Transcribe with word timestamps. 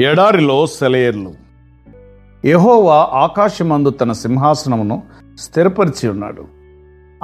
ఎడారిలో 0.00 0.66
సెలయేర్లు. 0.66 1.34
యహోవా 2.44 3.08
ఆకాశమందు 3.12 3.90
తన 3.90 4.12
సింహాసనమును 4.12 5.02
స్థిరపరిచి 5.38 6.08
ఉన్నాడు. 6.08 6.44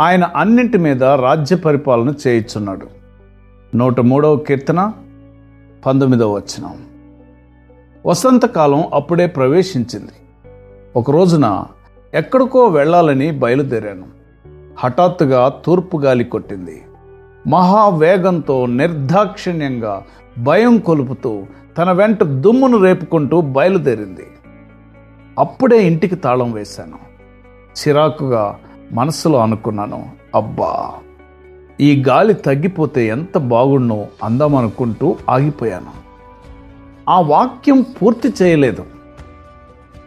ఆయన 0.00 0.24
అన్నింటి 0.24 0.78
మీద 0.78 1.04
రాజ్య 1.04 1.56
పరిపాలన 1.56 2.14
చేయిచున్నాడు. 2.26 2.86
నూట 3.76 4.00
మూడవ 4.00 4.36
కీర్తన 4.36 4.92
పంతొమ్మిదవ 5.86 6.32
వచనం. 6.32 6.86
వసంతకాలం 8.06 8.84
అప్పుడే 8.94 9.26
ప్రవేశించింది. 9.26 10.12
ఒక 10.96 11.10
రోజున 11.10 11.64
ఎక్కడికో 12.14 12.66
వెళ్ళాలని 12.66 13.30
బయలుదేరాను. 13.30 14.06
హఠాత్తుగా 14.78 15.62
తూర్పు 15.66 15.96
గాలి 15.96 16.24
కొట్టింది. 16.24 16.82
మహావేగంతో 17.46 18.66
నిర్దాక్షిణ్యంగా 18.66 20.02
భయం 20.38 20.78
కొలుపుతూ 20.78 21.42
తన 21.78 21.92
వెంట 21.92 22.22
దుమ్మును 22.22 22.82
రేపుకుంటూ 22.82 23.40
బయలుదేరింది. 23.40 24.26
అప్పుడే 25.38 25.86
ఇంటికి 25.86 26.16
తాళం 26.16 26.52
వేశాను. 26.52 26.98
చిరాకుగా 27.78 28.58
మనసులో 28.92 29.38
అనుకున్నాను 29.38 30.08
అబ్బా! 30.34 30.92
ఈ 31.80 32.04
గాలి 32.08 32.34
తగ్గిపోతే 32.34 33.06
ఎంత 33.06 33.38
బాగుండు 33.38 34.06
అందామనుకుంటూ 34.24 35.16
ఆగిపోయాను. 35.30 36.02
ఆ 37.08 37.20
వాక్యం 37.20 37.82
పూర్తి 37.82 38.32
చేయలేదు. 38.42 38.84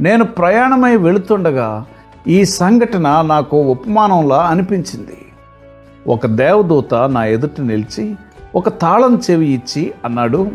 నేను 0.01 0.25
ప్రయాణమై 0.25 0.95
వెళుతుండగా 0.95 1.85
ఈ 2.27 2.45
సంఘటన 2.45 3.21
నాకు 3.21 3.57
ఉపమానంలా 3.57 4.43
అనిపించింది. 4.43 5.24
ఒక 6.07 6.25
దేవదూత 6.25 6.93
నా 6.93 7.25
ఎదుట 7.25 7.61
నిలిచి 7.61 8.15
ఒక 8.55 8.69
తాళం 8.69 9.21
చెవి 9.31 9.47
ఇచ్చి 9.47 9.93
అన్నాడు 10.05 10.51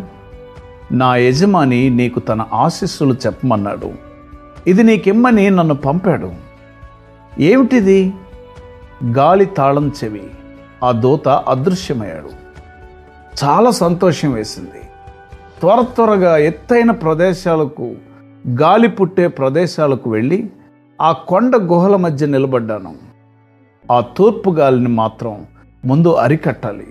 నా 0.92 1.16
యజమాని 1.16 1.90
నీకు 1.90 2.20
తన 2.20 2.44
ఆశీస్సులు 2.52 3.14
చెప్పమన్నాడు. 3.14 3.92
ఇది 4.66 4.82
నీకిమ్మని 4.82 5.50
నన్ను 5.50 5.74
పంపాడు. 5.74 6.32
ఏమిటిది? 7.38 8.12
గాలి 9.04 9.44
తాళం 9.44 9.92
చెవి. 10.04 10.22
ఆ 10.84 10.92
దూత 10.92 11.28
అదృశ్యమయ్యాడు. 11.28 12.30
చాలా 13.44 13.70
సంతోషం 13.70 14.32
వేసింది. 14.32 14.80
త్వర 15.60 15.80
త్వరగా 15.80 16.36
ఎత్తైన 16.36 16.90
ప్రదేశాలకు 16.90 17.94
గాలి 18.48 18.88
పుట్టే 18.88 19.28
ప్రదేశాలకు 19.28 20.10
వెళ్ళి 20.10 20.50
ఆ 21.00 21.12
కొండ 21.12 21.56
గుహల 21.56 21.96
మధ్య 21.96 22.26
నిలబడ్డాను. 22.26 23.09
ఆ 23.90 24.00
తూర్పు 24.00 24.50
గాలిని 24.50 24.88
మాత్రం 24.88 25.46
ముందు 25.84 26.08
అరికట్టాలి. 26.08 26.86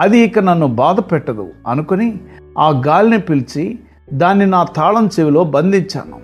అది 0.00 0.18
ఇక 0.18 0.38
నన్ను 0.38 0.66
బాధ 0.66 1.00
పెట్టదు 1.00 1.48
అనుకుని 1.68 2.18
ఆ 2.58 2.82
గాలిని 2.86 3.20
పిలిచి 3.20 3.78
దాన్ని 4.12 4.46
నా 4.46 4.64
తాళం 4.64 5.10
చెవిలో 5.20 5.44
బంధించాను. 5.44 6.20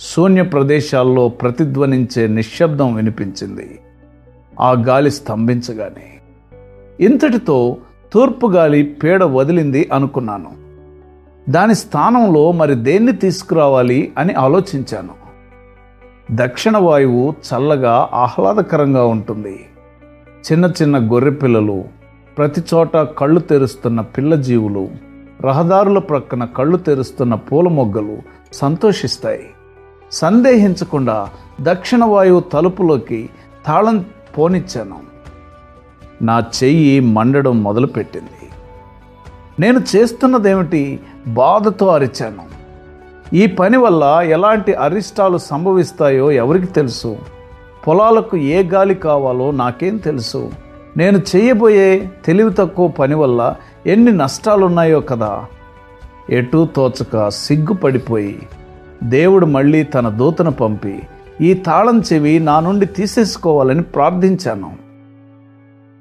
శూన్య 0.00 0.42
ప్రదేశాల్లో 0.42 1.28
ప్రతిధ్వనించే 1.28 2.26
నిశ్శబ్దం 2.26 2.94
వినిపించింది. 2.94 3.80
ఆ 4.60 4.72
గాలి 4.72 5.10
స్తంభించగానే 5.10 6.18
ఇంతటితో 7.00 7.76
తూర్పు 8.12 8.46
గాలి 8.46 8.82
పీడ 8.82 9.24
వదిలింది 9.24 9.88
అనుకున్నాను. 9.92 10.52
దాని 11.50 11.74
స్థానంలో 11.74 12.52
మరి 12.52 12.74
దేన్ని 12.74 13.12
తీసుకురావాలి 13.12 14.12
అని 14.18 14.34
ఆలోచించాను. 14.34 15.27
దక్షిణ 16.32 16.76
వాయువు 16.76 17.30
చల్లగా 17.30 18.08
ఆహ్లాదకరంగా 18.12 19.04
ఉంటుంది. 19.04 19.66
చిన్న 20.52 20.72
చిన్న 20.82 21.12
గొర్రె 21.12 21.30
పిల్లలు 21.30 21.84
ప్రతి 22.38 22.62
చోట 22.74 22.96
కళ్ళు 22.96 23.40
తెరుస్తున్న 23.40 24.00
పిల్ల 24.00 24.34
జీవులు 24.34 24.88
రహదారుల 25.40 25.98
ప్రక్కన 25.98 26.44
కళ్ళు 26.44 26.76
తెరుస్తున్న 26.76 27.34
పూల 27.34 27.68
మొగ్గలు 27.68 28.18
సంతోషిస్తాయి. 28.52 29.46
సందేహించకుండా 30.12 31.28
దక్షిణ 31.60 32.04
వాయువు 32.04 32.40
తలుపులోకి 32.40 33.30
తాళం 33.66 34.04
పోనిచ్చాను. 34.38 34.98
నా 36.22 36.38
చెయ్యి 36.38 37.00
మండడం 37.00 37.62
మొదలుపెట్టింది. 37.62 38.50
నేను 39.60 39.80
చేస్తున్నదేమిటి? 39.96 41.00
బాధతో 41.26 41.88
అరిచాను. 41.88 42.57
ఈ 43.32 43.46
పని 43.46 43.76
వల్ల 43.76 44.20
ఎలాంటి 44.22 44.74
అరిష్టాలు 44.74 45.38
సంభవిస్తాయో 45.38 46.30
ఎవరికి 46.30 46.66
తెలుసు? 46.66 47.16
పొలాలకు 47.88 48.36
ఏ 48.36 48.62
గాలి 48.62 48.94
కావాలో 48.94 49.50
నాకేం 49.50 49.96
తెలుసు? 49.96 50.50
నేను 50.96 51.18
చేయబోయే 51.18 52.10
తెలివి 52.24 52.50
తక్కువ 52.52 52.88
పని 52.88 53.14
వల్ల 53.14 53.54
ఎన్ని 53.86 54.12
నష్టాలున్నాయో 54.12 55.00
కదా? 55.00 55.44
ఎటూ 56.30 56.66
తోచక 56.66 57.28
సిగ్గుపడిపోయి 57.28 58.42
దేవుడు 59.02 59.46
మళ్ళీ 59.46 59.82
తన 59.82 60.08
దూతను 60.08 60.50
పంపి 60.50 61.02
ఈ 61.40 61.54
తాళం 61.54 62.02
చెవి 62.12 62.38
నా 62.38 62.60
నుండి 62.60 62.86
తీసేసుకోవాలని 62.86 63.82
ప్రార్థించాను. 63.82 64.72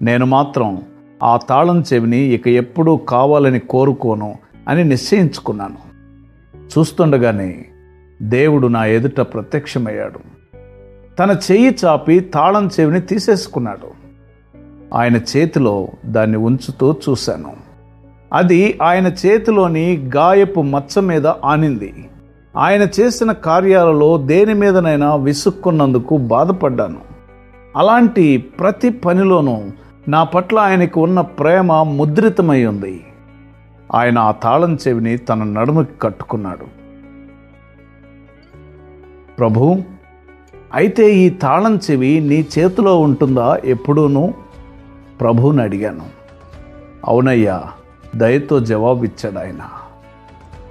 నేను 0.02 0.26
మాత్రం 0.26 0.82
ఆ 1.24 1.38
తాళం 1.38 1.84
చెవిని 1.94 2.18
ఇక 2.18 2.48
ఎప్పుడూ 2.48 2.98
కావాలని 2.98 3.60
కోరుకోను 3.60 4.36
అని 4.68 4.84
నిశ్చయించుకున్నాను. 4.84 5.87
చూస్తుండగానే 6.68 7.66
దేవుడు 8.22 8.68
నా 8.68 8.86
ఎదుట 8.86 9.22
ప్రత్యక్షమయ్యాడు. 9.22 10.20
తన 11.20 11.38
చెయ్యి 11.52 11.76
చాపి 11.86 12.20
తాళం 12.20 12.70
చెవిని 12.80 13.02
తీసేసుకున్నాడు. 13.02 13.88
ఆయన 14.94 15.16
చేతిలో 15.16 15.88
దాన్ని 16.06 16.38
ఉంచుతూ 16.38 16.96
చూశాను. 17.10 17.54
అది 18.34 18.80
ఆయన 18.82 19.08
చేతిలోని 19.08 20.12
గాయపు 20.16 20.62
మచ్చ 20.62 21.00
మీద 21.00 21.28
ఆనింది. 21.28 22.10
ఆయన 22.58 22.88
చేసిన 23.00 23.32
కార్యాలలో 23.32 24.18
దేని 24.18 24.54
మీదనైనా 24.54 25.16
విసుక్కున్నందుకు 25.16 26.18
బాధపడ్డాను. 26.18 26.98
అలాంటి 27.78 28.38
ప్రతి 28.38 28.90
పనిలోనూ 28.90 29.64
నా 30.08 30.24
పట్ల 30.24 30.60
ఆయనకు 30.60 31.02
ఉన్న 31.02 31.22
ప్రేమ 31.22 31.84
ముద్రితమై 31.84 32.66
ఉంది. 32.66 33.04
ఆయన 33.96 34.20
ఆ 34.20 34.32
తాళం 34.32 34.78
చెవిని 34.88 35.18
తన 35.18 35.44
నడుముకి 35.44 35.92
కట్టుకున్నాడు. 36.02 36.66
ప్రభు 39.40 39.78
అయితే 40.74 41.14
ఈ 41.14 41.30
తాళం 41.30 41.80
చెవి 41.92 42.20
నీ 42.20 42.48
చేతిలో 42.60 43.00
ఉంటుందా 43.00 43.60
ఎప్పుడూను? 43.66 44.34
ప్రభువుని 45.22 45.62
అడిగాను. 45.62 46.06
అవునయ్యా 47.06 47.64
దయతో 48.16 48.60
జవాబిచ్చాడు 48.60 49.40
ఆయన. 49.40 49.70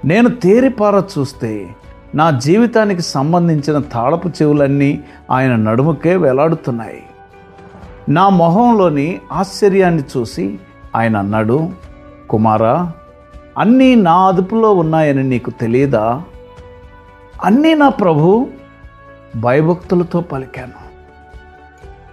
నేను 0.05 0.29
తేరిపార 0.29 1.03
చూస్తే 1.19 1.67
నా 2.15 2.31
జీవితానికి 2.31 3.01
సంబంధించిన 3.01 3.77
తాళపు 3.79 4.27
చెవులన్నీ 4.27 5.03
ఆయన 5.31 5.55
నడుముకే 5.55 6.15
వేలాడుతున్నాయి. 6.15 7.03
నా 8.09 8.29
మొహంలోని 8.29 9.21
ఆశ్చర్యాన్ని 9.31 10.03
చూసి 10.17 10.59
ఆయన 10.95 11.17
అన్నాడు 11.17 11.69
కుమారా 12.29 12.91
అన్నీ 13.57 13.95
నా 13.95 14.27
అదుపులో 14.27 14.73
ఉన్నాయని 14.73 15.23
నీకు 15.23 15.49
తెలియదా? 15.49 16.23
అన్నీ 17.43 17.73
నా 17.73 17.89
ప్రభు 17.89 18.47
భయభక్తులతో 19.35 20.21
పలికాను. 20.21 20.87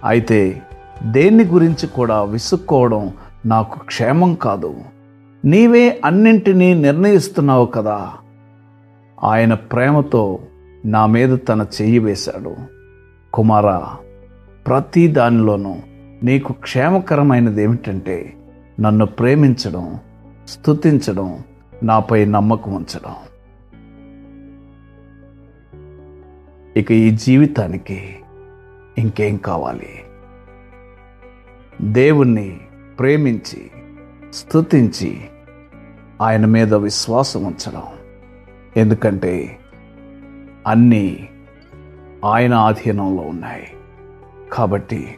అయితే 0.07 0.61
దేన్ని 1.03 1.43
గురించి 1.43 1.87
కూడా 1.87 2.23
విసుక్కోవడం 2.23 3.13
నాకు 3.45 3.79
క్షేమం 3.79 4.35
కాదు. 4.35 4.75
నీవే 5.45 6.01
అన్నింటినీ 6.05 6.73
నిర్ణయిస్తున్నావు 6.73 7.65
కదా? 7.65 8.11
ఆయన 9.23 9.53
ప్రేమతో 9.53 10.39
నా 10.85 11.05
మీద 11.05 11.37
తన 11.49 11.65
చెయ్యి 11.81 11.99
వేశాడు. 11.99 12.55
కుమారా 13.33 13.87
ప్రతి 14.67 15.07
దానిలోనూ 15.07 15.75
నీకు 16.23 16.53
క్షేమకరమైనది 16.53 17.63
ఏమిటంటే 17.63 18.33
నన్ను 18.79 19.05
ప్రేమించడం 19.05 19.99
స్థుతించడం 20.47 21.43
నాపై 21.83 22.25
నమ్మకం 22.25 22.73
ఉంచడం. 22.73 23.15
ఇక 26.77 26.91
ఈ 26.91 27.11
జీవితానికి 27.11 28.15
ఇంకేం 28.97 29.37
కావాలి? 29.37 30.03
దేవుణ్ణి 31.81 32.61
ప్రేమించి 32.99 33.71
స్థుతించి 34.33 35.21
ఆయన 36.21 36.45
మీద 36.45 36.73
విశ్వాసం 36.73 37.43
ఉంచడం. 37.43 37.83
ఎందుకంటే 38.77 39.59
అన్నీ 40.67 41.29
ఆయన 42.25 42.53
ఆధీనంలో 42.53 43.21
ఉన్నాయి. 43.21 43.67
కాబట్టి 44.53 45.17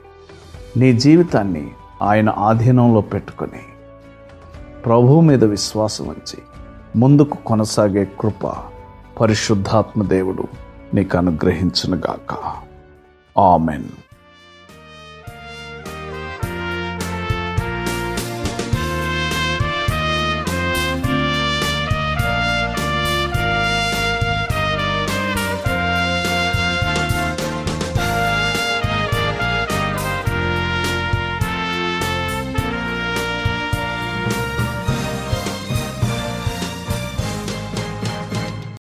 నీ 0.78 0.94
జీవితాన్ని 0.94 1.72
ఆయన 2.02 2.30
ఆధీనంలో 2.30 3.02
పెట్టుకొని 3.02 3.77
ప్రభువు 4.88 5.22
మీద 5.22 5.44
విశ్వాసం 5.44 6.07
ఉంచి 6.07 6.44
ముందుకు 6.95 7.38
కొనసాగే 7.45 8.12
కృప 8.19 8.54
పరిశుద్ధాత్మ 9.22 10.04
దేవుడు 10.04 10.44
నీకు 10.94 11.18
అనుగ్రహించునుగాక. 11.18 12.54
ఆమెన్. 13.39 13.84